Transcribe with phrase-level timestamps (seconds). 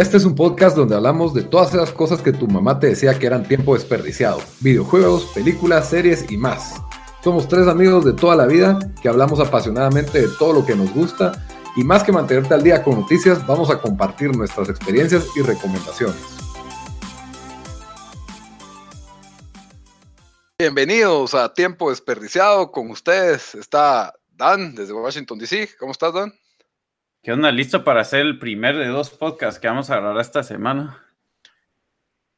[0.00, 3.18] Este es un podcast donde hablamos de todas esas cosas que tu mamá te decía
[3.18, 4.40] que eran tiempo desperdiciado.
[4.60, 6.76] Videojuegos, películas, series y más.
[7.22, 10.90] Somos tres amigos de toda la vida que hablamos apasionadamente de todo lo que nos
[10.94, 11.46] gusta
[11.76, 16.16] y más que mantenerte al día con noticias, vamos a compartir nuestras experiencias y recomendaciones.
[20.58, 22.72] Bienvenidos a Tiempo Desperdiciado.
[22.72, 25.68] Con ustedes está Dan desde Washington, D.C.
[25.78, 26.32] ¿Cómo estás, Dan?
[27.22, 27.52] ¿Qué onda?
[27.52, 31.04] ¿Listo para hacer el primer de dos podcasts que vamos a grabar esta semana?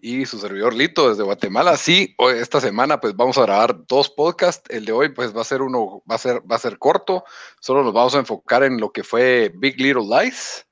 [0.00, 1.76] Y su servidor Lito desde Guatemala.
[1.76, 4.68] Sí, hoy, esta semana pues vamos a grabar dos podcasts.
[4.70, 7.22] El de hoy pues va a ser uno, va a ser, va a ser corto.
[7.60, 10.66] Solo nos vamos a enfocar en lo que fue Big Little Lies,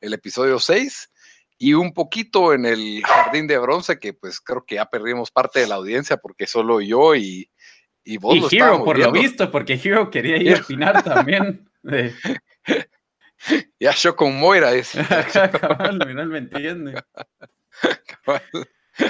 [0.00, 1.12] el episodio 6,
[1.58, 5.60] y un poquito en el Jardín de Bronce, que pues creo que ya perdimos parte
[5.60, 7.48] de la audiencia porque solo yo y,
[8.02, 11.70] y vos y Hero, por lo visto, porque Hero quería ir a opinar también.
[11.84, 12.12] De...
[13.80, 14.92] Ya yo con Moira es.
[15.60, 15.98] Cabal,
[16.28, 17.02] me entiende.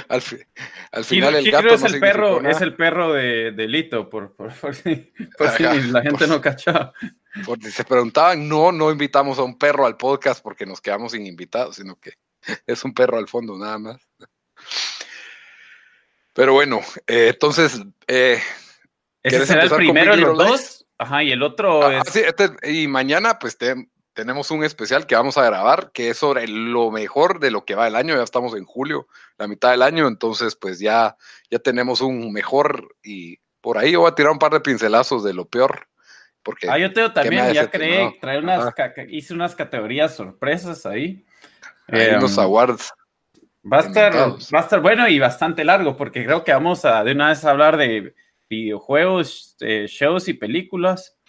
[0.09, 0.21] Al,
[0.91, 4.53] al, final el gato es el perro, es el perro de, de Lito, por, por,
[4.53, 6.91] por, si, por si, la gente no cachaba.
[7.45, 11.25] Porque se preguntaban, no, no invitamos a un perro al podcast porque nos quedamos sin
[11.25, 12.13] invitados, sino que
[12.67, 13.97] es un perro al fondo, nada más.
[16.33, 17.81] Pero bueno, eh, entonces.
[18.07, 18.39] Eh,
[19.23, 20.85] Ese será el primero de los dos.
[20.99, 22.11] Ajá, y el otro ah, es.
[22.11, 23.75] Sí, este, y mañana, pues te,
[24.17, 27.75] tenemos un especial que vamos a grabar que es sobre lo mejor de lo que
[27.75, 28.15] va el año.
[28.15, 31.15] Ya estamos en julio, la mitad del año, entonces pues ya,
[31.51, 35.35] ya tenemos un mejor y por ahí voy a tirar un par de pincelazos de
[35.35, 35.87] lo peor.
[36.41, 38.73] Porque, ah, yo tengo también, ya creé, trae unas,
[39.07, 41.23] hice unas categorías sorpresas ahí.
[41.87, 42.91] Hay unos awards.
[43.71, 47.03] Va a, estar, va a estar bueno y bastante largo, porque creo que vamos a
[47.03, 48.15] de una vez hablar de
[48.49, 51.19] videojuegos, eh, shows y películas.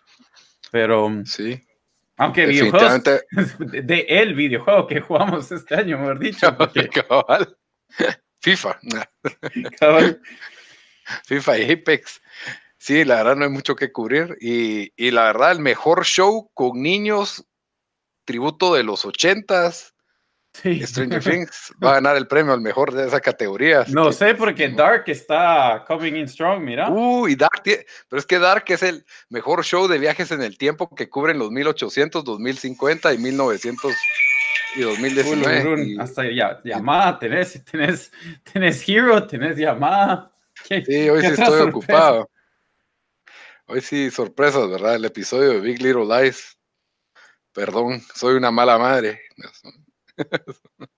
[0.70, 1.67] Pero sí.
[2.18, 3.02] Aunque videojuegos
[3.58, 6.54] de, el videojuego que jugamos este año, mejor dicho.
[6.58, 6.90] Porque...
[8.40, 8.78] FIFA.
[11.24, 12.20] FIFA y Apex.
[12.76, 14.36] Sí, la verdad no hay mucho que cubrir.
[14.40, 17.46] Y, y, la verdad, el mejor show con niños,
[18.24, 19.94] tributo de los ochentas,
[20.64, 23.84] Stranger Things va a ganar el premio al mejor de esa categoría.
[23.88, 26.90] No sé, porque Dark está coming in strong, mira.
[26.90, 30.94] Uy, Dark, pero es que Dark es el mejor show de viajes en el tiempo
[30.94, 33.94] que cubren los 1800, 2050 y 1900
[34.76, 35.96] y 2019.
[36.00, 38.12] hasta ya, llamada, tenés, tenés,
[38.52, 40.32] tenés Hero, tenés llamada.
[40.64, 42.28] Sí, hoy sí estoy ocupado.
[43.66, 44.96] Hoy sí, sorpresas, ¿verdad?
[44.96, 46.58] El episodio de Big Little Lies.
[47.52, 49.20] Perdón, soy una mala madre.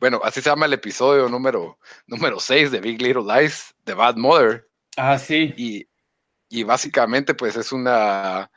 [0.00, 4.16] bueno, así se llama el episodio número, número 6 de Big Little Lies, The Bad
[4.16, 4.68] Mother.
[4.96, 5.54] Ah, sí.
[5.56, 5.88] Y,
[6.48, 8.50] y básicamente, pues es una.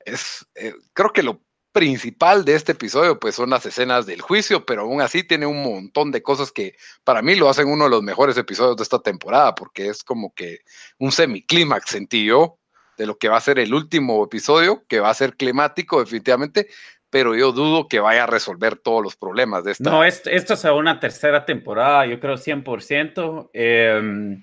[0.00, 1.40] Es, eh, creo que lo
[1.74, 5.60] principal de este episodio, pues son las escenas del juicio, pero aún así tiene un
[5.60, 9.00] montón de cosas que para mí lo hacen uno de los mejores episodios de esta
[9.00, 10.60] temporada, porque es como que
[10.98, 12.60] un semiclímax, sentí yo,
[12.96, 16.68] de lo que va a ser el último episodio, que va a ser climático, definitivamente,
[17.14, 19.88] pero yo dudo que vaya a resolver todos los problemas de esta.
[19.88, 23.50] No, esto, esto es una tercera temporada, yo creo 100%.
[23.52, 24.42] Eh,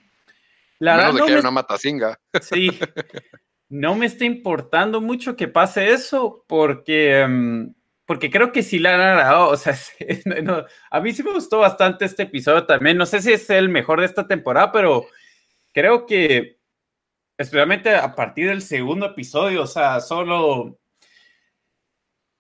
[0.80, 2.18] la Menos de que una matacinga.
[2.40, 2.70] Sí,
[3.68, 7.74] no me está importando mucho que pase eso porque, em,
[8.06, 9.50] porque creo que sí la han agradado.
[9.50, 9.76] O sea,
[10.92, 12.96] a mí sí me gustó bastante este episodio también.
[12.96, 15.08] No sé si es el mejor de esta temporada, pero
[15.74, 16.62] creo que
[17.38, 20.80] especialmente a partir del segundo episodio, o sea, solo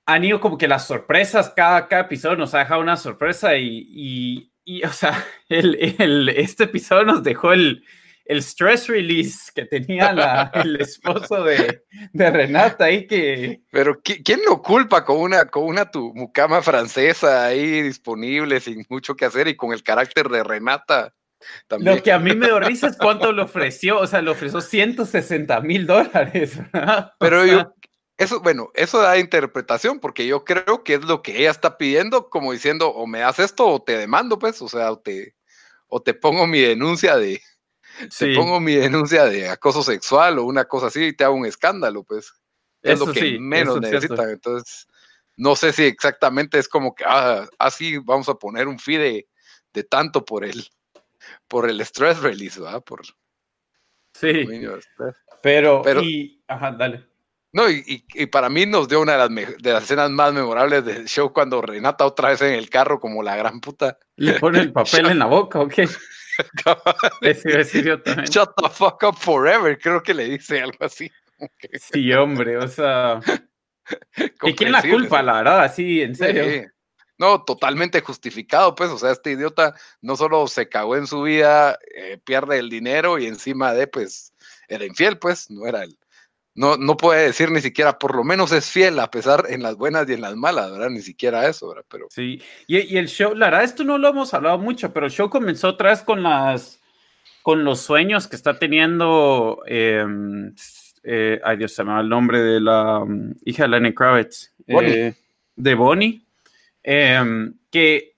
[0.05, 4.51] han ido como que las sorpresas, cada, cada episodio nos ha dejado una sorpresa y,
[4.63, 7.83] y, o sea, el, el, este episodio nos dejó el,
[8.25, 11.83] el stress release que tenía la, el esposo de,
[12.13, 13.61] de, Renata ahí que...
[13.71, 19.15] Pero ¿quién lo culpa con una, con una tu mucama francesa ahí disponible sin mucho
[19.15, 21.13] que hacer y con el carácter de Renata?
[21.67, 21.95] También.
[21.95, 24.61] Lo que a mí me dio risa es cuánto le ofreció, o sea, le ofreció
[24.61, 26.59] 160 mil dólares.
[27.19, 27.73] Pero yo,
[28.21, 32.29] eso, bueno, eso da interpretación, porque yo creo que es lo que ella está pidiendo,
[32.29, 35.35] como diciendo, o me das esto o te demando, pues, o sea, o te,
[35.87, 37.41] o te pongo mi denuncia de,
[38.17, 41.45] te pongo mi denuncia de acoso sexual o una cosa así y te hago un
[41.45, 42.31] escándalo, pues.
[42.83, 44.29] es lo que menos necesitan.
[44.29, 44.87] Entonces,
[45.35, 49.25] no sé si exactamente es como que, ah, así vamos a poner un fee
[49.73, 50.63] de, tanto por el,
[51.47, 52.83] por el stress release, ¿verdad?
[52.83, 53.01] Por,
[54.13, 54.47] sí.
[55.41, 57.10] Pero, pero, y, ajá, dale.
[57.53, 61.05] No, y, para mí nos dio una de las, de las escenas más memorables del
[61.05, 63.97] show cuando Renata otra vez en el carro como la gran puta.
[64.15, 65.85] ¿Le pone el papel en la boca o qué?
[67.21, 71.11] Shut the fuck up forever, creo que le dice algo así.
[71.73, 73.19] Sí, hombre, o sea.
[74.43, 75.63] ¿Y quién la culpa, la verdad?
[75.63, 76.71] Así, en serio.
[77.17, 81.77] No, totalmente justificado, pues, o sea, este idiota no solo se cagó en su vida,
[81.95, 84.33] eh, pierde el dinero y encima de, pues,
[84.67, 85.99] era infiel, pues, no era el,
[86.53, 89.75] no, no puede decir ni siquiera, por lo menos es fiel, a pesar en las
[89.75, 90.89] buenas y en las malas, ¿verdad?
[90.89, 91.85] Ni siquiera eso, ¿verdad?
[91.89, 92.07] Pero...
[92.09, 95.29] Sí, y, el show, la verdad, esto no lo hemos hablado mucho, pero el show
[95.29, 96.79] comenzó otra vez con las
[97.41, 100.53] con los sueños que está teniendo, em,
[101.03, 104.53] eh, ay Dios, se me va el nombre de la um, hija de Lenny Kravitz,
[104.67, 105.15] eh,
[105.55, 106.23] de Bonnie,
[106.83, 108.11] em, que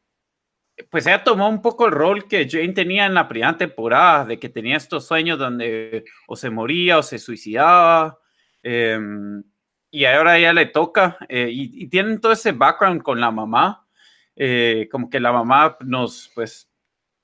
[0.89, 4.39] pues ella tomó un poco el rol que Jane tenía en la primera temporada, de
[4.39, 8.19] que tenía estos sueños donde o se moría o se suicidaba,
[8.63, 9.43] Em,
[9.91, 13.87] y ahora ella le toca eh, y, tienen todo ese background con la mamá,
[14.35, 16.69] eh, como que la mamá nos, pues,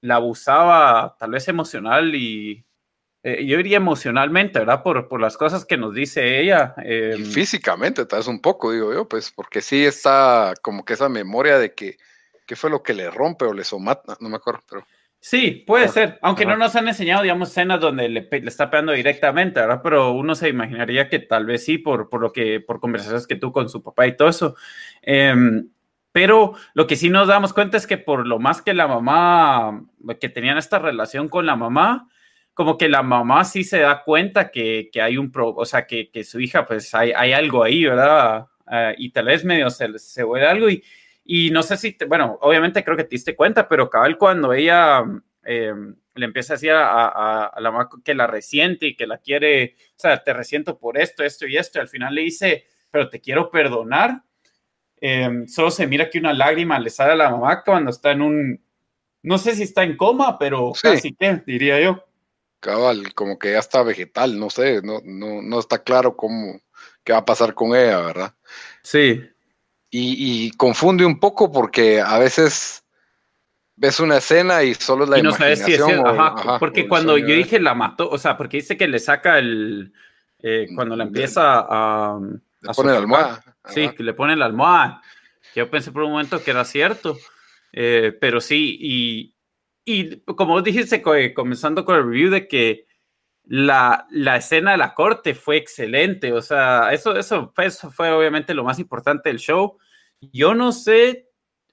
[0.02, 2.64] la abusaba tal vez emocional y
[3.24, 4.84] eh, yo diría emocionalmente, ¿verdad?
[4.84, 6.76] Por, por las cosas que nos dice ella.
[6.78, 11.10] Em, físicamente, tal vez un poco, digo yo, pues, porque sí está como que esa
[11.10, 11.98] memoria de que
[12.46, 14.86] qué fue lo que le rompe o le somata, no me acuerdo, pero...
[15.21, 19.60] Sí, puede ser, aunque no nos han enseñado, digamos, escenas donde le, está pegando directamente,
[19.60, 19.81] ¿verdad?
[19.83, 23.36] Pero uno se imaginaría que tal vez sí, por, por lo que, por conversaciones que
[23.36, 24.56] tú con su papá y todo eso.
[25.01, 25.69] Em,
[26.13, 29.86] pero lo que sí nos damos cuenta es que por lo más que la mamá,
[30.21, 32.07] que tenían esta relación con la mamá,
[32.54, 35.86] como que la mamá sí se da cuenta que, que hay un, pro, o sea,
[35.86, 38.48] que, que, su hija, pues hay, hay algo ahí, ¿verdad?
[38.66, 40.83] Ah, y tal vez medio se, se vuelve algo y
[41.31, 45.06] y no sé si, bueno, obviamente creo que te diste cuenta, pero cabal cuando ella
[45.44, 45.72] eh,
[46.16, 50.00] le empieza a decir a, la mamá que la resiente y que la quiere, o
[50.00, 53.22] sea, te resiento por esto, esto y esto, y al final le dice, pero te
[53.22, 54.24] quiero perdonar.
[55.00, 58.24] Eh, solo se mira que una lágrima le sale a la mamá cuando está en
[58.24, 58.66] un,
[59.22, 62.04] no sé si está en coma, pero casi que, diría yo.
[62.60, 66.60] Cabal, como que ya está vegetal, no sé, no, no, no está claro cómo,
[67.04, 68.34] qué va a pasar con ella, ¿verdad?
[68.81, 69.30] Sí
[69.92, 72.84] y, confunde un poco porque a veces
[73.76, 76.04] ves una escena y solo es la no imaginación.
[76.04, 79.94] Sabes porque cuando yo dije la mató, o sea, porque dice que le saca el,
[80.40, 82.20] eh, cuando la empieza a...
[82.62, 83.44] Le pone la almohada.
[83.66, 85.02] Sí, que le pone la almohada.
[85.56, 87.18] Yo pensé por un momento que era cierto,
[87.72, 89.34] eh, pero sí, y,
[89.86, 91.02] y como dijiste,
[91.34, 92.89] comenzando con el review de que
[93.51, 98.54] la, la, escena de la corte fue excelente, o sea, eso, eso, eso fue obviamente
[98.54, 99.80] lo más importante del show.
[100.22, 101.30] Yo no sé,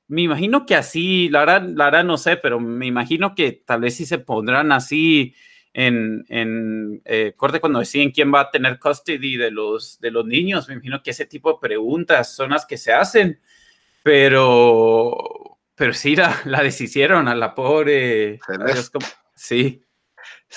[0.08, 3.82] me imagino que así, la verdad, la verdad no sé, pero me imagino que tal
[3.82, 5.34] vez sí se pondrán así
[5.74, 10.24] en, en eh, corte cuando deciden quién va a tener custody de los, de los
[10.24, 10.68] niños.
[10.68, 13.38] Me imagino que ese tipo de preguntas son las que se hacen,
[14.02, 18.40] pero, pero sí la, la deshicieron a la pobre.
[19.34, 19.82] sí.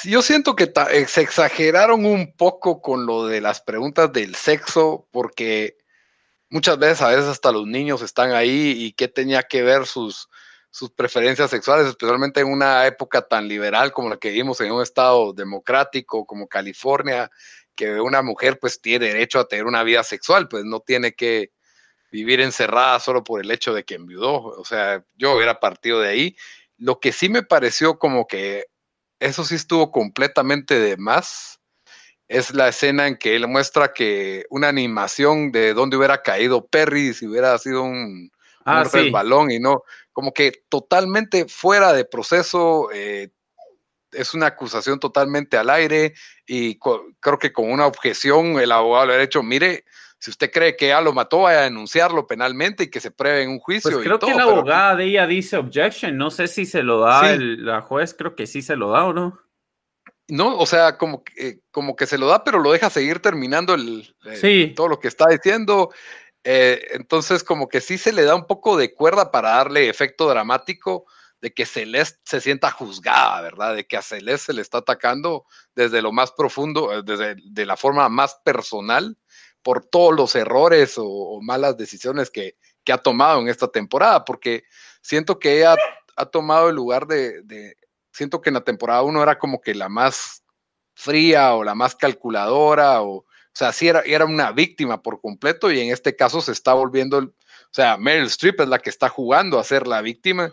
[0.03, 5.07] Yo siento que eh, se exageraron un poco con lo de las preguntas del sexo,
[5.11, 5.77] porque
[6.49, 10.29] muchas veces, a veces hasta los niños están ahí y qué tenía que ver sus,
[10.69, 14.83] sus preferencias sexuales, especialmente en una época tan liberal como la que vivimos en un
[14.83, 17.29] estado democrático como California,
[17.75, 21.51] que una mujer pues tiene derecho a tener una vida sexual, pues no tiene que
[22.11, 24.43] vivir encerrada solo por el hecho de que enviudó.
[24.43, 26.35] O sea, yo hubiera partido de ahí.
[26.77, 28.65] Lo que sí me pareció como que
[29.19, 31.59] eso sí estuvo completamente de más.
[32.27, 37.13] Es la escena en que él muestra que una animación de dónde hubiera caído Perry
[37.13, 38.31] si hubiera sido un,
[38.65, 39.83] ah, balón y no,
[40.13, 42.89] como que totalmente fuera de proceso.
[42.93, 43.29] Eh,
[44.11, 46.13] es una acusación totalmente al aire
[46.45, 49.85] y creo que con una objeción el abogado le ha dicho, mire,
[50.19, 53.43] si usted cree que ya lo mató, vaya a denunciarlo penalmente y que se pruebe
[53.43, 53.91] en un juicio.
[53.91, 57.31] Pues creo que la abogada de ella dice objection, no sé si se lo da
[57.31, 59.39] el, la juez, creo que sí se lo da o no.
[60.27, 63.73] No, o sea, como que, como que se lo da, pero lo deja seguir terminando
[63.73, 64.73] el, sí.
[64.75, 65.89] todo lo que está diciendo.
[66.43, 70.29] Eh, entonces, como que sí se le da un poco de cuerda para darle efecto
[70.29, 71.05] dramático
[71.41, 73.75] de que Celeste se sienta juzgada, ¿verdad?
[73.75, 77.65] De que a Celeste se le está atacando desde lo más profundo, eh, desde de
[77.65, 79.17] la forma más personal
[79.61, 82.55] por todos los errores o, malas decisiones que,
[82.91, 84.63] ha tomado en esta temporada, porque
[85.03, 85.75] siento que ella
[86.15, 87.75] ha tomado el lugar de,
[88.11, 90.43] siento que en la temporada uno era como que la más
[90.95, 95.79] fría o la más calculadora o, sea, sí era, era una víctima por completo y
[95.79, 97.33] en este caso se está volviendo, o
[97.71, 100.51] sea, Meryl Streep es la que está jugando a ser la víctima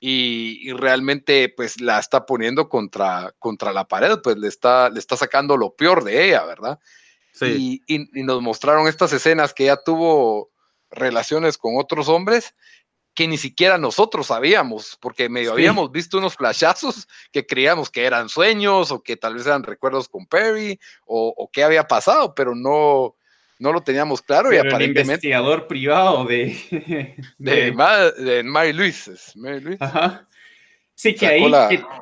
[0.00, 5.16] y, realmente pues la está poniendo contra, contra la pared, pues le está, le está
[5.16, 6.80] sacando lo peor de ella, ¿verdad?
[7.32, 7.82] Sí.
[7.86, 10.50] Y, y, nos mostraron estas escenas que ella tuvo
[10.90, 12.54] relaciones con otros hombres
[13.14, 18.28] que ni siquiera nosotros sabíamos, porque medio habíamos visto unos flashazos que creíamos que eran
[18.28, 22.54] sueños o que tal vez eran recuerdos con Perry o, o qué había pasado, pero
[22.54, 23.16] no,
[23.60, 25.00] no lo teníamos claro y aparentemente.
[25.00, 26.56] El investigador privado de.
[27.38, 27.72] De,
[28.18, 29.12] de, Mary Louise.
[29.78, 30.26] Ajá.
[30.94, 31.50] Sí, que ahí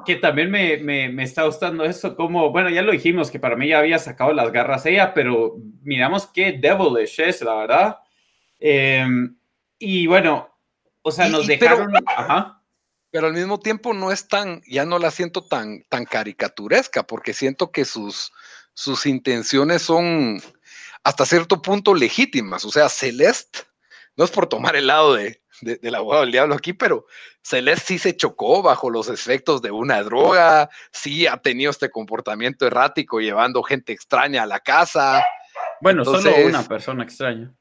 [0.05, 3.55] que, también me, me, me, está gustando eso, como, bueno, ya lo dijimos, que para
[3.55, 7.99] mí ya había sacado las garras ella, pero miramos qué devilish es, la verdad.
[8.59, 9.37] Em,
[9.79, 10.49] y bueno,
[11.03, 11.93] o sea, nos dejaron.
[11.93, 12.63] Pero, ajá.
[13.11, 17.35] pero al mismo tiempo no es tan, ya no la siento tan, tan caricaturesca, porque
[17.35, 18.33] siento que sus,
[18.75, 20.41] sus intenciones son
[21.05, 22.65] hasta cierto punto legítimas.
[22.65, 23.61] O sea, Celeste,
[24.17, 27.07] no es por tomar el lado de, del abogado del diablo aquí, pero
[27.43, 32.67] Celeste sí se chocó bajo los efectos de una droga, sí ha tenido este comportamiento
[32.67, 35.25] errático llevando gente extraña a la casa.
[35.81, 37.55] Bueno, solo una persona extraña.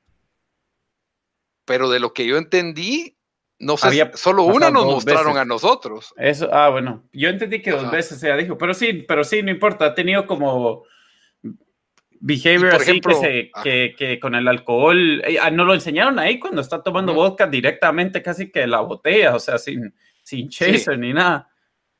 [1.66, 3.18] Pero de lo que yo entendí,
[3.60, 6.14] no sé, solo una nos mostraron a nosotros.
[6.18, 9.52] Eso, ah, bueno, yo entendí que dos veces ella dijo, pero sí, pero sí, no
[9.52, 10.84] importa, ha tenido como
[12.20, 13.02] behavior así
[13.54, 13.64] ah.
[13.64, 17.48] que, que, con el alcohol, eh, ah, no lo enseñaron ahí cuando está tomando vodka
[17.48, 19.94] directamente casi que la botella, o sea, sin,
[20.24, 21.50] sin chaser ni nada.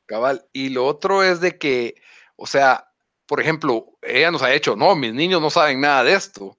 [0.06, 1.94] Cabal, y lo otro es de que,
[2.36, 2.88] o sea,
[3.26, 6.58] por ejemplo, ella nos ha hecho, no, mis niños no saben nada de esto.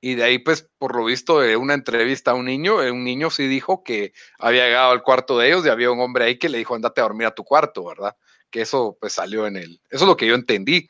[0.00, 3.04] Y de ahí, pues, por lo visto, de una entrevista a un niño, eh, un
[3.04, 6.38] niño sí dijo que había llegado al cuarto de ellos y había un hombre ahí
[6.38, 8.16] que le dijo, andate a dormir a tu cuarto, ¿verdad?
[8.50, 10.88] Que eso, pues, salió en el, eso es lo que yo entendí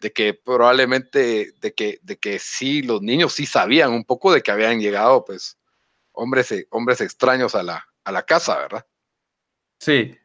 [0.00, 4.42] de que probablemente, de que, de que sí, los niños sí sabían un poco de
[4.42, 5.58] que habían llegado, pues,
[6.12, 8.86] hombres, e, hombres extraños a la, a la casa, ¿verdad?
[9.78, 10.16] Sí.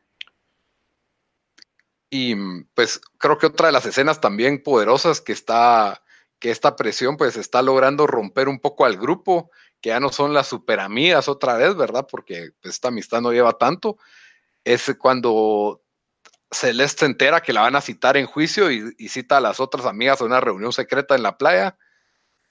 [2.10, 2.36] Y
[2.74, 6.01] pues creo que otra de las escenas también poderosas que está,
[6.39, 9.51] que esta presión pues está logrando romper un poco al grupo,
[9.82, 12.08] que ya no son las super amigas otra vez, ¿verdad?
[12.10, 13.98] Porque pues, esta amistad no lleva tanto,
[14.63, 15.84] es cuando
[16.51, 19.85] Celeste se entera que la van a citar en juicio y, cita a las otras
[19.85, 21.77] amigas a una reunión secreta en la playa.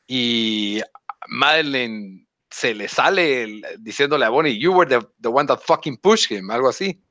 [0.06, 0.80] Y
[1.28, 6.50] Madeleine se le sale diciéndole a Bonnie, You were the, one that fucking pushed him,
[6.50, 7.02] algo así.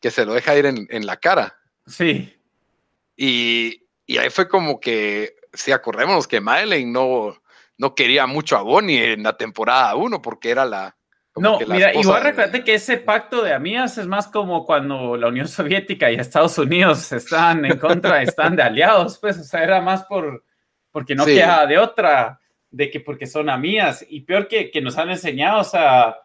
[0.00, 1.56] Que se lo deja ir en, la cara.
[1.86, 2.34] Sí.
[3.16, 3.80] Y,
[4.18, 7.36] ahí fue como que, sí, acordémonos que Madeleine no,
[7.78, 10.96] no quería mucho a Bonnie en la temporada 1 porque era la,
[11.36, 15.48] no, mira, igual recuerda que ese pacto de amigas es más como cuando la Unión
[15.48, 20.04] Soviética y Estados Unidos están en contra, están de aliados, pues, o sea, era más
[20.04, 20.44] por,
[20.92, 22.38] porque no queda de otra,
[22.70, 26.16] de que porque son amigas, y peor que, que nos han enseñado, o sea,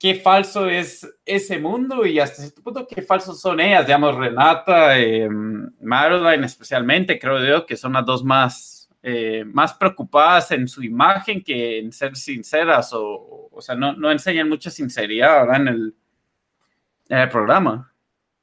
[0.00, 4.98] qué falso es ese mundo y hasta cierto punto qué falsos son ellas, digamos, Renata,
[4.98, 10.82] eh, Madeline especialmente, creo yo que son las dos más eh, más preocupadas en su
[10.82, 17.28] imagen que en ser sinceras o, o sea, no, no enseñan mucha sinceridad En, el,
[17.30, 17.92] programa.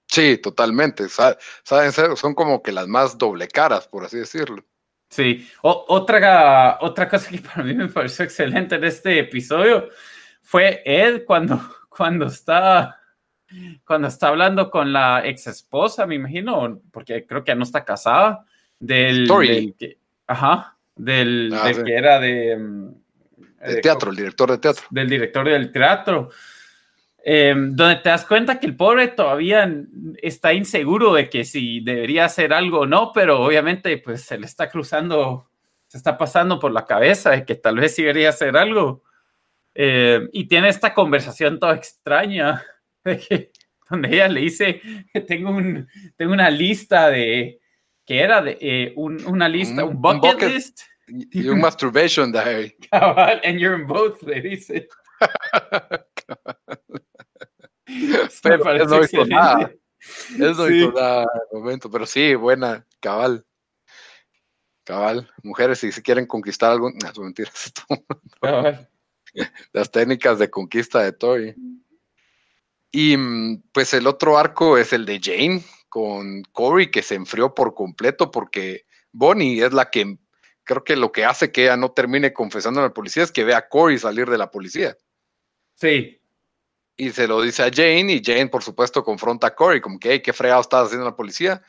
[0.07, 1.07] Sí, totalmente.
[1.09, 4.63] Saben ser, son como que las más doble caras, por así decirlo.
[5.09, 9.89] Sí, otra, otra cosa que para mí me pareció excelente en este episodio
[10.41, 12.97] fue Ed cuando, cuando está
[13.85, 17.85] cuando está hablando con la ex esposa, me imagino, porque creo que ya no está
[17.85, 18.45] casada,
[18.79, 22.57] del, del Ajá, del, ah, que era de...
[22.57, 22.95] Mm,
[23.61, 24.85] el teatro, el director de teatro.
[24.91, 26.29] Del director del teatro.
[27.29, 29.69] Em, donde te das cuenta que el pobre todavía
[30.21, 34.45] está inseguro de que si debería hacer algo o no, pero obviamente pues se le
[34.45, 35.49] está cruzando,
[35.87, 39.03] se está pasando por la cabeza de que tal vez sí debería hacer algo.
[39.73, 42.63] Em, y tiene esta conversación toda extraña,
[43.89, 44.81] donde ella le dice
[45.11, 47.59] que tengo, un, tengo una lista de,
[48.07, 50.79] que era de, eh, un, una lista, un, bucket, un bucket, list.
[51.07, 52.73] Y un masturbation diary.
[52.91, 54.87] Cabal, and you're in both, le dice.
[58.41, 59.71] pero eso no hizo nada.
[60.39, 60.77] Eso sí.
[60.77, 63.45] hizo nada el momento, pero sí, buena, cabal.
[64.85, 67.73] Cabal, mujeres, si se quieren conquistar algo, no, mentiras.
[68.39, 68.89] Cabal.
[69.73, 71.53] Las técnicas de conquista de Toy.
[72.91, 77.53] Y mm, pues el otro arco es el de Jane, con Corey que se enfrió
[77.53, 80.17] por completo porque Bonnie es la que
[80.63, 83.43] creo que lo que hace que ella no termine confesando a la policía es que
[83.43, 84.97] ve a Corey salir de la policía.
[85.75, 86.19] Sí.
[86.97, 90.11] Y se lo dice a Jane y Jane por supuesto confronta a Corey como que,
[90.11, 91.61] hey, ¿qué fregado estás haciendo en la policía?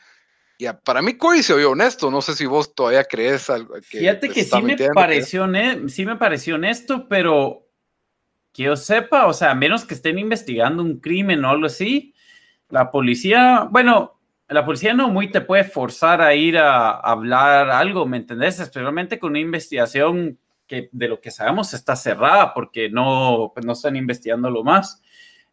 [0.59, 3.75] Ya, para mí Corey se oyó honesto, no sé si vos todavía crees algo.
[3.75, 5.47] Que, Fíjate que sí me, pareció,
[5.87, 7.65] sí me pareció honesto, pero
[8.51, 12.13] que yo sepa, o sea, a menos que estén investigando un crimen o algo así,
[12.69, 18.05] la policía, bueno, la policía no muy te puede forzar a ir a, hablar algo,
[18.05, 18.59] ¿me entendés?
[18.59, 23.73] Especialmente con una investigación que de lo que sabemos está cerrada porque no, pues no
[23.73, 25.01] están investigando lo más.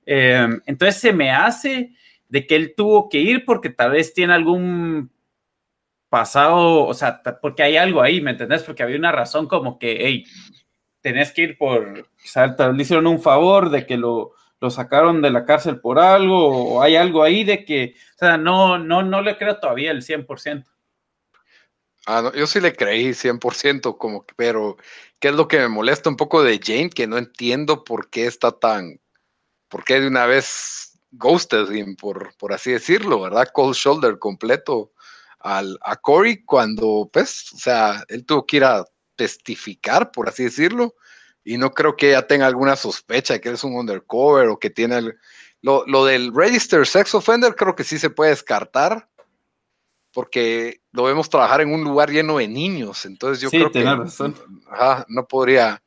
[0.04, 1.92] Eh, entonces se me hace
[2.28, 5.10] de que él tuvo que ir porque tal vez tiene algún
[6.08, 8.62] pasado, o sea, porque hay algo ahí, ¿me entendés?
[8.62, 10.24] Porque había una razón como que, hey,
[11.00, 15.20] tenés que ir por, o sea, le hicieron un favor de que lo, lo sacaron
[15.22, 19.02] de la cárcel por algo, o hay algo ahí de que, o sea, no, no,
[19.02, 20.64] no le creo todavía el 100%.
[22.06, 24.76] Ah, no, yo sí le creí 100%, como, pero
[25.18, 26.90] ¿qué es lo que me molesta un poco de Jane?
[26.90, 29.00] Que no entiendo por qué está tan,
[29.68, 31.66] por qué de una vez ghosted
[31.98, 33.48] por, por así decirlo, ¿verdad?
[33.52, 34.92] Cold shoulder completo
[35.40, 38.84] al, a Corey cuando, pues, o sea, él tuvo que ir a
[39.16, 40.94] testificar, por así decirlo,
[41.46, 44.68] y no creo que ella tenga alguna sospecha de que es un undercover o que
[44.68, 45.14] tiene
[45.62, 49.08] lo, lo, del register sex offender creo que sí se puede descartar
[50.12, 55.28] porque lo vemos trabajar en un lugar lleno de niños, entonces yo creo que no
[55.28, 55.82] podría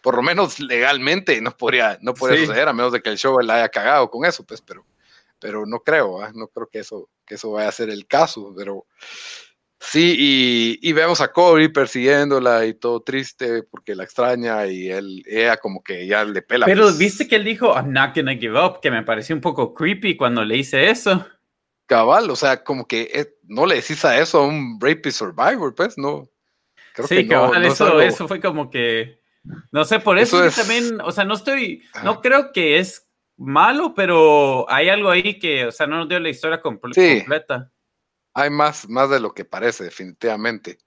[0.00, 3.38] por lo menos legalmente no podría, no podría suceder, a menos de que el show
[3.40, 4.84] la haya cagado con eso, pues, pero,
[5.38, 6.30] pero no creo, ¿ah?
[6.34, 8.84] no creo que eso, que eso vaya a ser el caso, pero
[9.84, 15.22] sí, y, y, vemos a Corey persiguiéndola y todo triste porque la extraña y él,
[15.26, 16.66] ella como que ya le pela.
[16.66, 16.98] Pero pues.
[16.98, 20.16] viste que él dijo, I'm not gonna give up, que me pareció un poco creepy
[20.16, 21.26] cuando le hice eso.
[21.86, 25.74] Cabal, o sea, como que eh, no le decís a eso a un rapist survivor,
[25.74, 26.28] pues, no.
[26.94, 29.24] Creo sí, que no, cabal, eso, eso fue como que
[29.70, 34.70] no sé, por eso, también, o sea, no estoy, no creo que es malo, pero
[34.70, 37.70] hay algo ahí que, o sea, no nos dio la historia completa.
[38.34, 40.78] Hay más, más de lo que parece, definitivamente.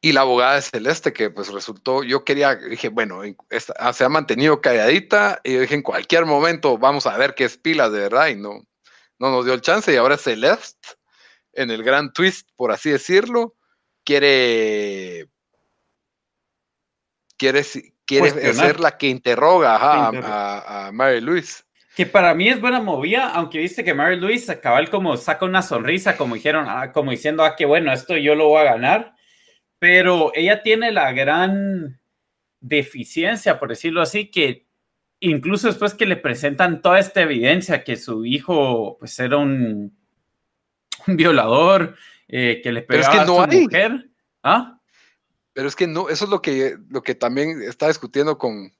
[0.00, 3.22] Y la abogada de Celeste, que pues resultó, yo quería, dije, bueno,
[3.78, 7.56] ah, se ha mantenido calladita y dije, en cualquier momento vamos a ver qué es
[7.56, 8.64] pila de verdad y no,
[9.18, 10.88] no nos dio el chance y ahora Celeste,
[11.52, 13.56] en el gran twist, por así decirlo,
[14.04, 15.28] quiere
[17.36, 17.64] quiere,
[18.04, 21.62] quiere ser la que interroga a, Mary Louise.
[21.98, 25.62] Que para mí es buena movida, aunque viste que Mary Louise cabal como saca una
[25.62, 29.16] sonrisa, como dijeron, ah, como diciendo, ah, qué bueno, esto yo lo voy a ganar.
[29.80, 32.00] Pero ella tiene la gran
[32.60, 34.68] deficiencia, por decirlo así, que
[35.18, 39.98] incluso después que le presentan toda esta evidencia que su hijo pues era un,
[41.08, 41.96] violador,
[42.28, 44.08] eh, que le pegaba a su mujer.
[44.44, 44.78] ¿Ah?
[45.52, 48.70] Pero es que no, eso es lo que, lo que también está discutiendo con,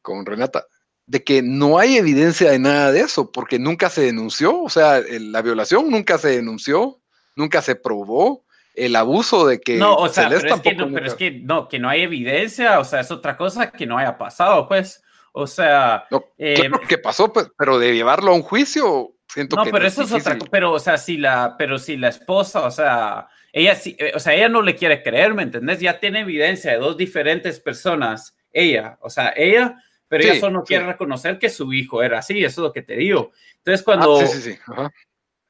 [0.00, 0.64] con Renata,
[1.06, 5.00] de que no hay evidencia de nada de eso, porque nunca se denunció, o sea,
[5.08, 7.00] la violación nunca se denunció,
[7.34, 11.06] nunca se probó, el abuso de que no, o sea, pero, es que no, pero
[11.06, 14.16] es que no, que no hay evidencia, o sea, es otra cosa que no haya
[14.16, 19.14] pasado, pues, o sea, no, eh, que pasó, pues, pero de llevarlo a un juicio,
[19.28, 22.64] siento no, pero eso es otra, pero, o sea, si la, pero si la esposa,
[22.64, 25.80] o sea, ella sí, eh, o sea, ella no le quiere creer, ¿me entendés?
[25.80, 29.76] Ya tiene evidencia de dos diferentes personas, ella, o sea, ella,
[30.12, 32.82] pero ella solo no quiere reconocer que su hijo era así, eso es lo que
[32.82, 33.32] te digo.
[33.56, 34.20] Entonces, cuando...
[34.20, 34.58] Ah, sí, sí,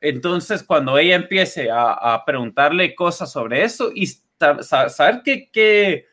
[0.00, 6.06] Entonces, cuando ella empiece a, preguntarle cosas sobre eso y saber qué, qué,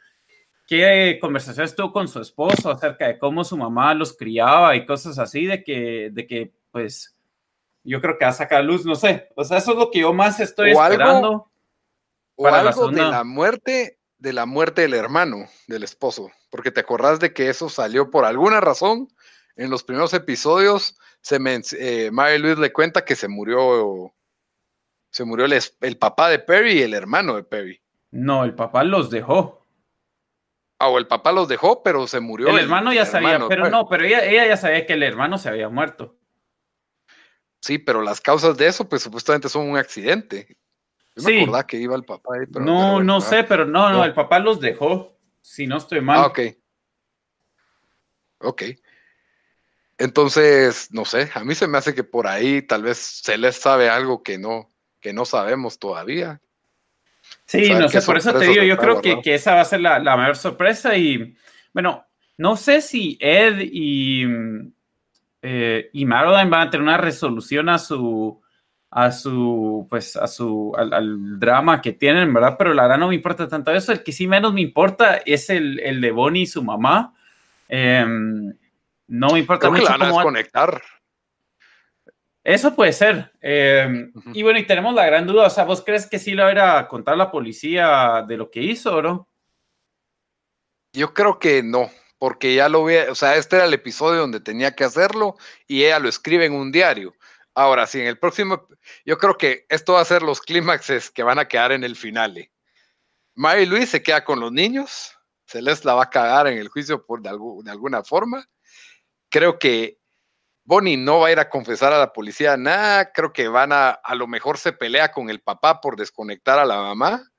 [0.65, 5.19] qué conversaciones tuvo con su esposo acerca de cómo su mamá los criaba y cosas
[5.19, 7.15] así, de que, de que pues,
[7.83, 9.29] yo creo que va a sacar luz, no sé.
[9.35, 11.51] O sea, eso es lo que yo más estoy esperando.
[12.33, 16.31] O algo de la muerte, de la muerte del hermano, del esposo.
[16.49, 19.07] Porque te acordás de que eso salió por alguna razón.
[19.55, 24.13] En los primeros episodios, se me, eh, Mary Louise le cuenta que se murió,
[25.11, 27.81] se murió el, papá de Perry y el hermano de Perry.
[28.11, 29.65] No, el papá los dejó.
[30.79, 32.47] Ah, o el papá los dejó, pero se murió.
[32.49, 35.49] El, hermano ya sabía, pero no, pero ella, ella ya sabía que el hermano se
[35.49, 36.15] había muerto.
[37.59, 40.57] Sí, pero las causas de eso, pues supuestamente son un accidente
[41.19, 41.45] sí.
[41.67, 42.45] que iba el papá ahí.
[42.61, 45.18] no, no sé, pero no, no, el papá los dejó,
[45.49, 46.19] si no estoy mal.
[46.19, 46.39] Ah, ok.
[48.37, 48.63] Ok.
[49.97, 53.55] Entonces, no sé, a mí se me hace que por ahí tal vez se les
[53.55, 56.39] sabe algo que no, que no sabemos todavía.
[57.45, 59.81] Sí, no sé, por eso te digo, yo creo que, que, esa va a ser
[59.81, 61.35] la, la, mayor sorpresa y,
[61.73, 62.05] bueno,
[62.37, 64.25] no sé si Ed y,
[65.41, 68.39] eh, y Maroline van a tener una resolución a su,
[68.91, 72.55] a su, pues, a su, al, drama que tienen, ¿verdad?
[72.57, 73.91] Pero la verdad no me importa tanto eso.
[73.91, 77.13] El que sí menos me importa es el, el de Bonnie y su mamá.
[77.67, 78.53] Em,
[79.07, 79.83] no me importa mucho.
[79.83, 80.81] Que la van a desconectar.
[82.43, 83.31] Eso puede ser.
[83.41, 86.49] Em, y bueno, y tenemos la gran duda, o sea, ¿vos crees que sí lo
[86.49, 89.27] era a contar la policía de lo que hizo o no?
[90.93, 94.39] Yo creo que no, porque ya lo ve, o sea, este era el episodio donde
[94.39, 97.13] tenía que hacerlo y ella lo escribe en un diario.
[97.59, 98.69] Ahora, sí, en el próximo,
[99.03, 101.97] yo creo que esto va a ser los clímaxes que van a quedar en el
[101.97, 102.53] finale.
[103.35, 105.11] Mary Luis se queda con los niños,
[105.45, 108.47] Celeste la va a cagar en el juicio por de, de alguna forma.
[109.29, 109.99] Creo que
[110.63, 113.89] Bonnie no va a ir a confesar a la policía nada, creo que van a,
[113.89, 117.29] a lo mejor se pelea con el papá por desconectar a la mamá.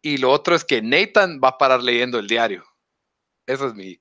[0.00, 2.64] Y lo otro es que Nathan va a parar leyendo el diario.
[3.48, 4.00] Esa es mi,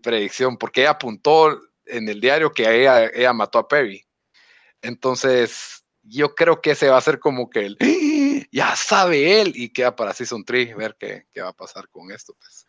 [0.00, 4.07] predicción, porque ella apuntó en el diario que ella, ella mató a Perry.
[4.82, 8.46] Entonces, yo creo que ese va a ser como que el, ¡Ah!
[8.50, 12.10] ya sabe él, y queda para Season 3 ver qué, qué va a pasar con
[12.10, 12.34] esto.
[12.38, 12.66] Pues.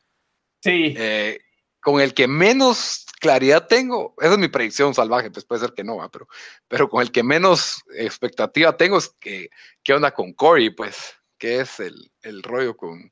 [0.62, 0.94] Sí.
[0.98, 1.40] Eh,
[1.80, 5.84] con el que menos claridad tengo, esa es mi predicción salvaje, pues puede ser que
[5.84, 6.28] no, pero,
[6.68, 9.50] pero con el que menos expectativa tengo es que,
[9.84, 10.70] ¿qué onda con Corey?
[10.72, 13.12] Pues, ¿qué es el, el rollo con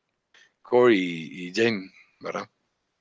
[0.62, 2.50] Corey y Jane, verdad?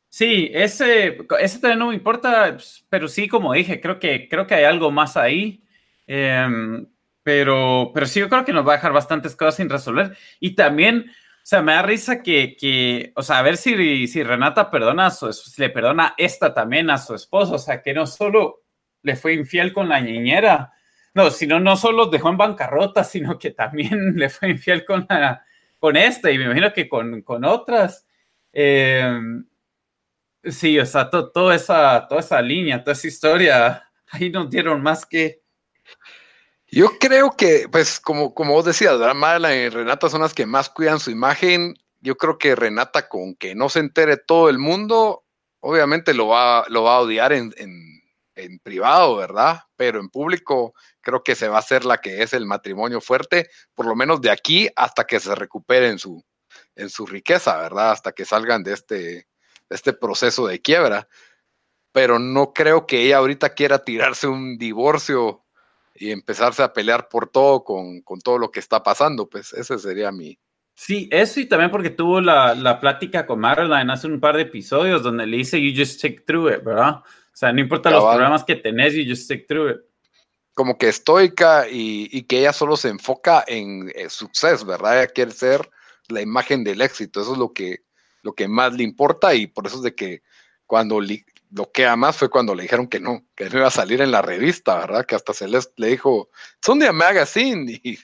[0.08, 4.46] Sí, ese, ese también no me importa, pues, pero sí, como dije, creo que, creo
[4.46, 5.62] que hay algo más ahí.
[6.06, 6.86] Em,
[7.22, 10.16] pero, pero sí, yo creo que nos va a dejar bastantes cosas sin resolver.
[10.40, 14.22] Y también, o sea, me da risa que, que o sea, a ver si, si
[14.22, 18.06] Renata perdona a su, le perdona esta también a su esposo, o sea, que no
[18.06, 18.62] solo
[19.02, 20.72] le fue infiel con la niñera,
[21.14, 25.44] no, sino no solo dejó en bancarrota, sino que también le fue infiel con, la,
[25.78, 28.06] con esta y me imagino que con, con otras.
[28.52, 29.46] Em,
[30.44, 35.06] sí, o sea, toda, esa, toda esa línea, toda esa historia, ahí nos dieron más
[35.06, 35.42] que...
[36.68, 40.68] Yo creo que, pues, como, como vos decías, Marla y Renata son las que más
[40.68, 41.76] cuidan su imagen.
[42.00, 45.24] Yo creo que Renata, con que no se entere todo el mundo,
[45.60, 49.62] obviamente lo va, lo va a odiar en, en, privado, ¿verdad?
[49.76, 53.48] Pero en público creo que se va a hacer la que es el matrimonio fuerte,
[53.74, 56.22] por lo menos de aquí hasta que se recuperen su,
[56.74, 57.92] en su riqueza, ¿verdad?
[57.92, 59.26] Hasta que salgan de este, de
[59.70, 61.08] este proceso de quiebra.
[61.92, 65.45] Pero no creo que ella ahorita quiera tirarse un divorcio
[65.98, 70.12] y empezarse a pelear por todo con, todo lo que está pasando, pues ese sería
[70.12, 70.38] mi...
[70.74, 74.42] Sí, eso y también porque tuvo la, la plática con Marilyn hace un par de
[74.42, 76.96] episodios donde le dice, you just stick through it, ¿verdad?
[76.96, 79.76] O sea, no importa los problemas que tenés, you just stick through it.
[80.54, 84.98] Como que estoica y, que ella solo se enfoca en el suceso, ¿verdad?
[84.98, 85.68] Ella quiere ser
[86.08, 87.80] la imagen del éxito, eso es lo que,
[88.22, 90.22] lo que más le importa y por eso es de que
[90.66, 91.08] cuando lo
[91.72, 94.22] que más fue cuando le dijeron que no, que no iba a salir en la
[94.22, 95.06] revista, ¿verdad?
[95.06, 96.30] Que hasta se le dijo,
[96.64, 97.98] son de Magazine y,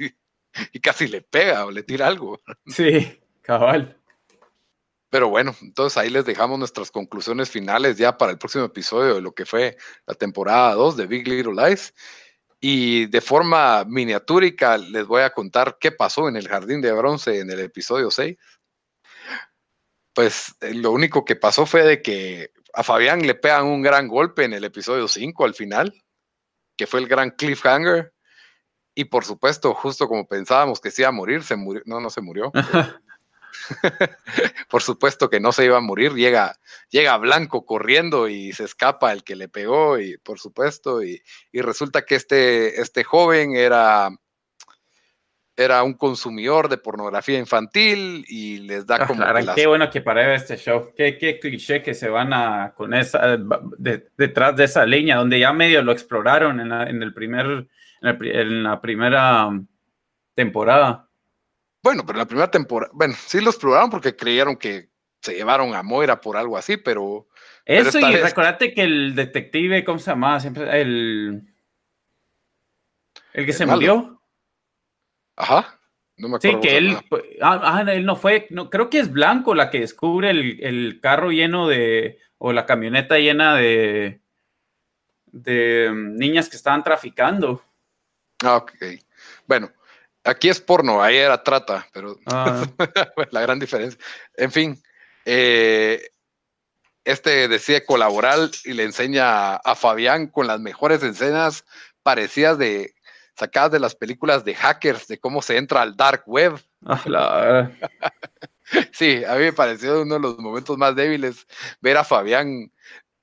[0.73, 2.41] y casi le pega o le tira algo.
[2.67, 3.99] Sí, cabal.
[5.13, 9.21] Pero bueno, entonces ahí les dejamos nuestras conclusiones finales ya para el próximo episodio de
[9.21, 9.77] lo que fue
[10.07, 11.93] la temporada 2 de Big Little Lies.
[12.61, 17.41] Y de forma miniatúrica les voy a contar qué pasó en el Jardín de Bronce
[17.41, 18.39] en el episodio 6.
[20.15, 24.09] Pues eh, lo único que pasó fue de que a Fabián le pegan un gran
[24.09, 26.03] golpe en el episodio 5 al final,
[26.77, 28.13] que fue el gran cliffhanger.
[28.95, 31.83] Y por supuesto, justo como pensábamos que se iba a morir, se murió.
[31.87, 32.53] No, no se murió.
[34.69, 36.13] por supuesto que no se iba a morir.
[36.13, 36.59] Llega,
[36.91, 41.61] llega Blanco corriendo y se escapa el que le pegó, y por supuesto, y, y
[41.61, 44.11] resulta que este, este joven era
[45.57, 49.25] era un consumidor de pornografía infantil y les da ah, como...
[49.55, 53.37] Qué bueno que para este show, qué, qué, cliché que se van a con esa,
[54.17, 57.67] detrás de esa línea, donde ya medio lo exploraron en, en el primer,
[58.01, 59.67] en, la primera um,
[60.35, 61.09] temporada.
[61.83, 64.89] Bueno, pero en la primera temporada, bueno, sí lo exploraron porque creyeron que
[65.21, 67.29] se llevaron a Moira por algo así, pero...
[67.65, 70.41] Eso y recordate que el detective, ¿cómo se llamaba?
[70.41, 71.43] Siempre, el...
[73.35, 74.22] El que se murió.
[75.43, 75.81] Ajá.
[76.17, 76.63] No me acuerdo.
[76.63, 76.97] Sí, que él,
[77.41, 81.33] ah, ah, él no fue, no, creo que es Blanco la que descubre el, carro
[81.33, 84.21] lleno de, o la camioneta llena de,
[85.27, 87.65] de mm, niñas que estaban traficando.
[88.45, 88.73] Ah, ok.
[89.49, 89.73] Bueno,
[90.23, 92.65] aquí es porno, ahí era trata, pero ah.
[93.33, 93.99] la gran diferencia.
[94.37, 94.81] En fin,
[95.25, 96.09] eh,
[97.05, 101.65] este decide colaborar y le enseña a Fabián con las mejores escenas
[102.05, 102.95] parecidas de
[103.43, 106.61] sacadas de las películas de hackers, de cómo se entra al dark web.
[106.87, 107.71] Ah,
[108.93, 111.47] sí, a mí me pareció uno de los momentos más débiles
[111.81, 112.71] ver a Fabián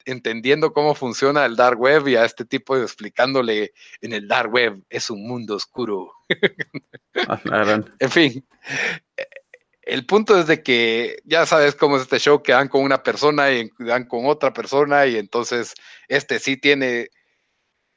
[0.04, 4.84] entendiendo cómo funciona el dark web y a este tipo explicándole en el dark web
[4.90, 6.12] es un mundo oscuro.
[8.00, 8.46] En fin,
[9.84, 13.04] el punto es de que ya sabes cómo es este show que dan con una
[13.04, 15.74] persona y dan con otra persona y entonces
[16.08, 17.10] este sí tiene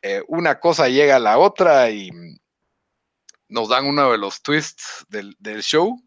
[0.02, 2.10] eh, una cosa llega a la otra y
[3.48, 6.02] nos dan uno de los twists del, show,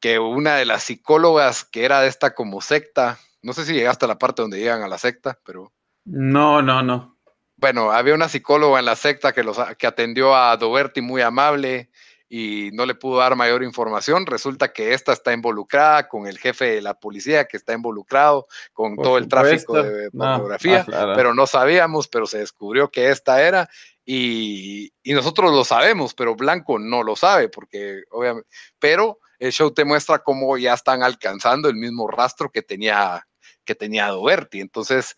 [0.00, 4.04] que una de las psicólogas que era de esta como secta, no sé si llegaste
[4.04, 5.72] a la parte donde llegan a la secta, pero...
[6.04, 7.16] No, no, no.
[7.56, 11.90] Bueno, había una psicóloga en la secta que, los, que atendió a Doberti muy amable
[12.34, 14.24] y no le pudo dar mayor información.
[14.24, 18.96] Resulta que esta está involucrada con el jefe de la policía, que está involucrado con
[18.96, 23.68] todo el tráfico de pornografía, ah, pero no sabíamos, pero se descubrió que esta era.
[24.06, 29.70] Y, y, nosotros lo sabemos, pero Blanco no lo sabe, porque obviamente, pero el show
[29.70, 33.26] te muestra cómo ya están alcanzando el mismo rastro que tenía,
[33.62, 34.60] que tenía Doberti.
[34.60, 35.16] Entonces,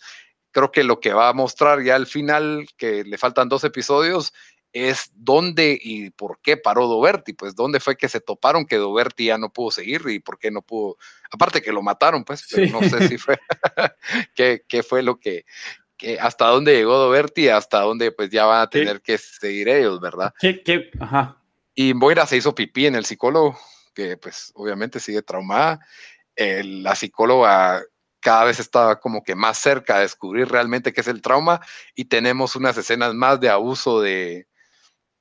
[0.51, 4.33] creo que lo que va a mostrar ya al final, que le faltan dos episodios,
[4.75, 9.27] es dónde y por qué paró Doberti, pues dónde fue que se toparon que Doberti
[9.27, 10.99] ya no pudo seguir y por qué no pudo,
[11.31, 13.39] aparte que lo mataron, pues, pero no sé si fue,
[14.35, 15.47] qué, fue lo que,
[15.97, 20.01] que, hasta dónde llegó Doberti, hasta dónde pues ya van a tener que seguir ellos,
[20.01, 20.35] ¿verdad?
[20.41, 21.41] ¿Qué, Ajá.
[21.77, 23.57] Y Moira se hizo pipí en el psicólogo,
[23.95, 25.79] que pues obviamente sigue traumada.
[26.37, 27.81] la psicóloga
[28.19, 31.61] cada vez estaba como que más cerca de descubrir realmente qué es el trauma
[31.95, 34.49] y tenemos unas escenas más de abuso de,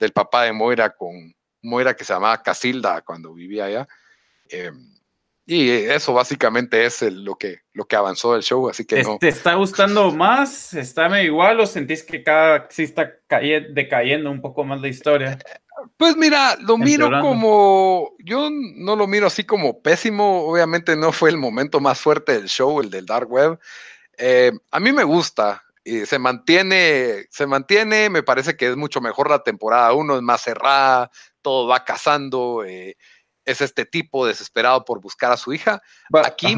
[0.03, 3.87] del papá de Moira con Moira que se llamaba Casilda cuando vivía allá.
[4.49, 4.93] Em,
[5.45, 9.17] y eso básicamente es lo, que, lo que avanzó el show, así que no.
[9.17, 10.73] ¿Te está gustando más?
[10.73, 13.13] ¿Está igual o sentís que cada sí está
[13.73, 15.37] decayendo un poco más la historia?
[15.97, 21.29] Pues mira, lo miro como, yo no lo miro así como pésimo, obviamente no fue
[21.29, 23.59] el momento más fuerte del show, el del Dark Web.
[24.17, 29.02] Eh, a mí me gusta, y se mantiene, se mantiene, me parece que es mucho
[29.02, 32.96] mejor la temporada uno, es más cerrada, todo va cazando, eh,
[33.46, 35.82] es este tipo desesperado por buscar a su hija.
[36.24, 36.56] aquí,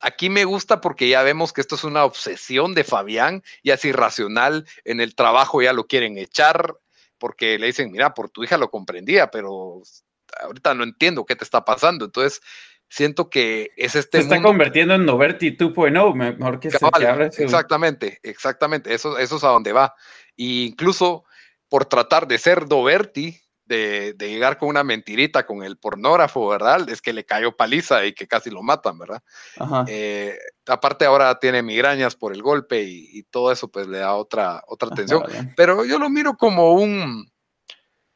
[0.00, 3.84] aquí me gusta porque ya vemos que esto es una obsesión de Fabián, ya es
[3.84, 6.76] irracional, en el trabajo ya lo quieren echar,
[7.18, 9.82] porque le dicen, mira, por tu hija lo comprendía, pero
[10.42, 12.04] ahorita no entiendo qué te está pasando.
[12.04, 12.42] Entonces,
[12.92, 14.18] siento que es este.
[14.18, 16.78] Se está convirtiendo en Noverti 2.0, mejor que se
[17.42, 18.92] Exactamente, exactamente.
[18.92, 19.94] Eso, eso es a donde va.
[20.36, 21.24] E incluso
[21.70, 26.86] por tratar de ser Doberti, de, de, llegar con una mentirita con el pornógrafo, ¿verdad?
[26.90, 29.22] Es que le cayó paliza y que casi lo matan, ¿verdad?
[29.86, 34.62] Eh, aparte ahora tiene migrañas por el golpe y, todo eso pues le da otra,
[34.66, 35.22] otra atención.
[35.56, 37.31] Pero yo lo miro como un,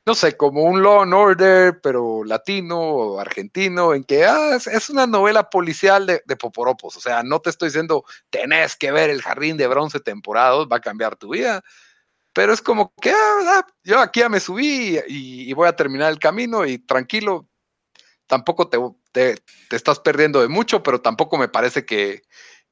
[0.07, 4.89] no sé, como un Law and Order, pero latino o argentino, en que ah, es,
[4.89, 6.97] una novela policial de, Poporopos.
[6.97, 10.77] O sea, no te estoy diciendo, tenés que ver el Jardín de Bronce temporada va
[10.77, 11.63] a cambiar tu vida.
[12.33, 16.21] Pero es como que, ah, yo aquí ya me subí y, voy a terminar el
[16.21, 17.49] camino y tranquilo,
[18.29, 18.79] tampoco te,
[19.13, 19.37] te,
[19.71, 22.23] estás perdiendo de mucho, pero tampoco me parece que,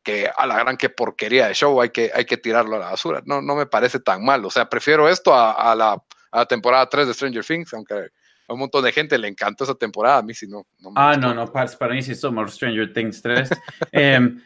[0.04, 2.90] que a la gran que porquería de show hay que, hay que tirarlo a la
[2.90, 3.22] basura.
[3.26, 4.44] No, no me parece tan mal.
[4.44, 6.00] O sea, prefiero esto a la
[6.34, 9.62] a la temporada 3 de Stranger Things, aunque a un montón de gente le encantó
[9.62, 10.66] esa temporada, a mí sí no.
[10.96, 13.50] ah, no, no, para, para, mí sí somos Stranger Things 3.
[13.92, 14.42] Em,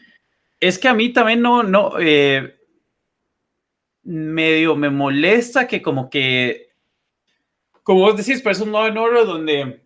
[0.61, 2.59] es que a mí también no, no, eh,
[4.03, 6.75] medio me molesta que como que,
[7.83, 9.83] como vos decís, pues un nuevo oro donde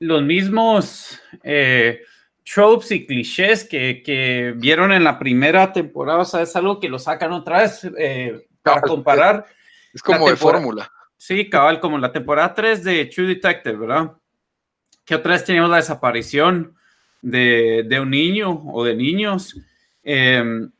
[0.00, 2.00] los mismos eh,
[2.42, 6.88] tropes y clichés que, que, vieron en la primera temporada, o sea, es algo que
[6.88, 9.46] lo sacan otra vez eh, para comparar.
[9.96, 10.92] Es como de fórmula.
[11.16, 14.12] Sí, cabal, como la temporada 3 de True Detective, ¿verdad?
[15.06, 16.76] Que otra vez teníamos la desaparición
[17.22, 19.56] de, de un niño o de niños.
[20.02, 20.70] Em,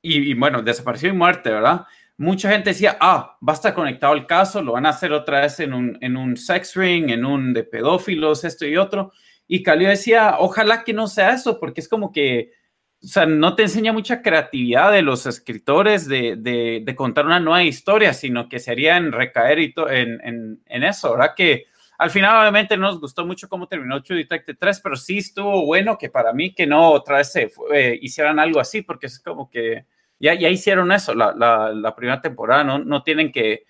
[0.00, 1.84] y, bueno, desaparición y muerte, ¿verdad?
[2.16, 5.40] Mucha gente decía, ah, va a estar conectado al caso, lo van a hacer otra
[5.40, 9.10] vez en un, en un sex ring, en un de pedófilos, esto y otro.
[9.48, 12.52] Y Calio decía, ojalá que no sea eso, porque es como que
[13.00, 17.62] o sea, no te enseña mucha creatividad de los escritores de, de, contar una nueva
[17.62, 21.34] historia, sino que sería en recaer en, en, eso, ¿verdad?
[21.36, 25.18] Que al final obviamente no nos gustó mucho cómo terminó True Detective 3, pero sí
[25.18, 29.06] estuvo bueno que para mí que no otra vez se eh, hicieran algo así, porque
[29.06, 29.84] es como que
[30.18, 33.64] ya, ya hicieron eso la, la, la primera temporada, no, no tienen que,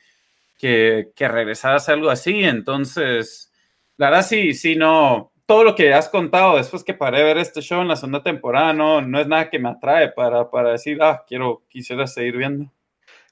[0.57, 3.53] que, que regresar a hacer algo así, entonces,
[3.99, 7.39] la verdad sí, sí, no, todo lo que has contado después que paré de ver
[7.39, 10.73] este show en la segunda temporada, no, no es nada que me atrae para, para
[10.73, 12.71] decir, ah, quiero, quisiera seguir viendo.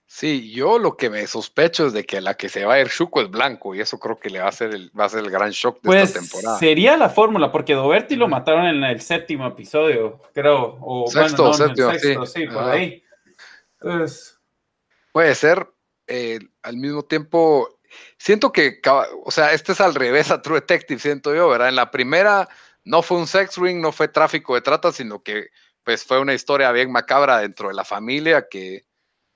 [0.06, 2.88] Sí, yo lo que me sospecho es de que la que se va a ir
[2.88, 5.24] Shuko es blanco y eso creo que le va a ser el, va a ser
[5.24, 6.58] el gran shock de esta pues, temporada.
[6.58, 10.78] Sería la fórmula, porque Doberti lo mataron en el séptimo episodio, creo.
[10.80, 12.46] O, sexto, séptimo, sexto, sí.
[12.46, 13.02] por ahí.
[15.12, 15.68] Puede ser.
[16.06, 17.75] Eh, al mismo tiempo,
[18.18, 18.80] siento que,
[19.24, 21.68] o sea, este es al revés a True Detective, siento yo, ¿verdad?
[21.68, 22.48] En la primera
[22.84, 25.48] no fue un sex ring, no fue tráfico de trata, sino que
[25.82, 28.86] pues fue una historia bien macabra dentro de la familia que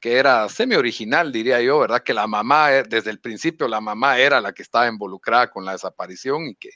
[0.00, 2.02] que era semi original, diría yo, ¿verdad?
[2.02, 5.64] Que la mamá, eh, desde el principio, la mamá era la que estaba involucrada con
[5.64, 6.70] la desaparición y que...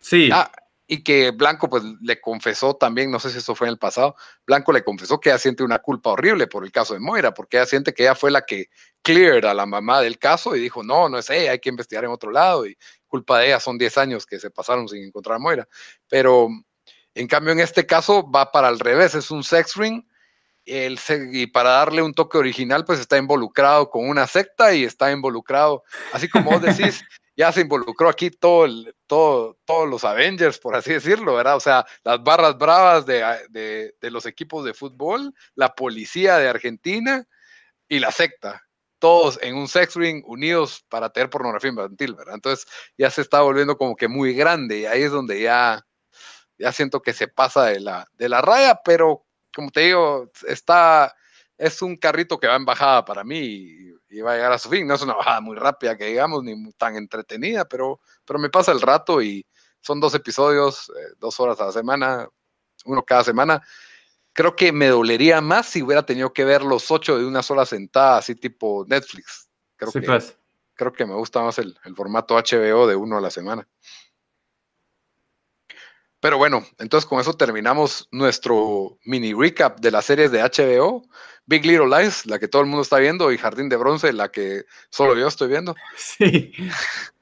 [0.00, 0.28] Sí.
[0.32, 0.50] Ah,
[0.90, 4.16] y que Blanco pues le confesó también, no sé si eso fue en el pasado,
[4.46, 7.58] Blanco le confesó que ella siente una culpa horrible por el caso de Moira, porque
[7.58, 8.70] ella siente que ella fue la que
[9.02, 12.04] cleared a la mamá del caso y dijo, no, no es ella, hay que investigar
[12.04, 15.36] en otro lado y culpa de ella son 10 años que se pasaron sin encontrar
[15.36, 15.68] a Moira.
[16.08, 16.48] Pero
[17.14, 20.02] en cambio en este caso va para el revés, es un sex ring
[20.64, 20.98] el,
[21.32, 25.82] y para darle un toque original, pues está involucrado con una secta y está involucrado,
[26.12, 27.02] así como vos decís,
[27.38, 28.66] ya se involucró aquí todo,
[29.06, 31.54] todo todos los Avengers, por así decirlo, ¿verdad?
[31.54, 36.48] O sea, las barras bravas de, de, de, los equipos de fútbol, la policía de
[36.48, 37.24] Argentina
[37.88, 38.66] y la secta,
[38.98, 42.34] todos en un sex ring unidos para tener pornografía infantil, ¿verdad?
[42.34, 42.66] Entonces
[42.98, 45.86] ya se está volviendo como que muy grande y ahí es donde ya,
[46.58, 49.24] ya siento que se pasa de la, de la raya, pero
[49.54, 51.14] como te digo, está,
[51.58, 54.58] es un carrito que va en bajada para mí y, y, va a llegar a
[54.58, 54.86] su fin.
[54.86, 58.70] No es una bajada muy rápida que digamos, ni tan entretenida, pero, pero me pasa
[58.72, 59.44] el rato y
[59.80, 62.28] son dos episodios, eh, dos horas a la semana,
[62.84, 63.60] uno cada semana.
[64.32, 67.66] Creo que me dolería más si hubiera tenido que ver los ocho de una sola
[67.66, 69.48] sentada, así tipo Netflix.
[69.76, 70.36] Creo, sí, que, pues.
[70.74, 73.66] creo que me gusta más el, el formato HBO de uno a la semana.
[76.20, 81.02] Pero bueno, entonces con eso terminamos nuestro mini recap de las series de HBO.
[81.46, 84.28] Big Little Lies, la que todo el mundo está viendo, y Jardín de Bronce, la
[84.28, 85.74] que solo yo estoy viendo.
[85.96, 86.52] Sí.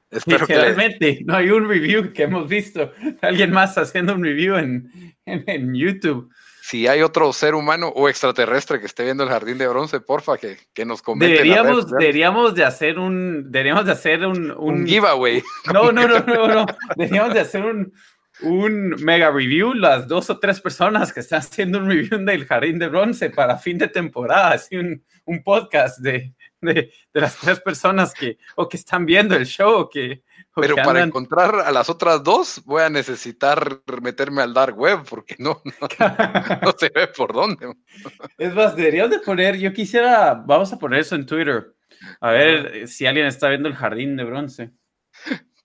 [0.09, 2.93] Espero Literalmente, que no hay un review que hemos visto.
[3.21, 4.89] Alguien más haciendo un review en,
[5.25, 6.29] en, en, YouTube.
[6.61, 10.37] Si hay otro ser humano o extraterrestre que esté viendo el Jardín de Bronce, porfa,
[10.37, 11.33] que, que nos comente.
[11.33, 15.43] Deberíamos, deberíamos de hacer un, deberíamos de hacer un, un, un giveaway.
[15.73, 16.65] No, no, no, no, no.
[16.95, 17.93] Deberíamos de hacer un,
[18.41, 22.79] un mega review, las dos o tres personas que están haciendo un review del Jardín
[22.79, 27.59] de Bronce para fin de temporada, así un, un podcast de, de, de, las tres
[27.59, 30.23] personas que o que están viendo el show o que...
[30.53, 31.09] O Pero que para andan...
[31.09, 35.87] encontrar a las otras dos voy a necesitar meterme al dark web porque no, no,
[36.63, 37.73] no se ve por dónde.
[38.39, 41.75] Es más, deberíamos de poner, yo quisiera, vamos a poner eso en Twitter,
[42.21, 44.71] a ver si alguien está viendo el Jardín de Bronce.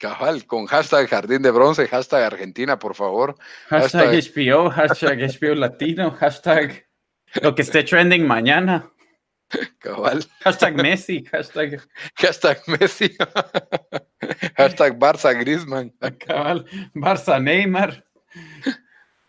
[0.03, 3.37] Cabal, con hashtag Jardín de Bronce, hashtag Argentina, por favor.
[3.69, 6.89] Hashtag, hashtag HBO, hashtag HBO Latino, hashtag
[7.41, 8.91] lo que esté trending mañana.
[9.79, 10.25] Cabal.
[10.41, 11.81] Hashtag Messi, hashtag.
[12.17, 13.17] Hashtag Messi.
[14.57, 15.93] hashtag Barça Grisman.
[16.27, 16.67] Cabal.
[16.95, 18.05] Barça Neymar.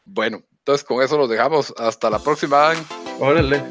[0.05, 1.71] Bueno, entonces con eso los dejamos.
[1.77, 2.73] Hasta la próxima.
[3.19, 3.61] Órale.